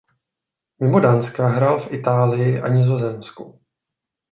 Mimo 0.79 0.99
Dánska 0.99 1.47
hrál 1.47 1.79
v 1.79 1.91
Itálii 1.93 2.59
a 2.61 2.67
Nizozemsku. 2.67 3.61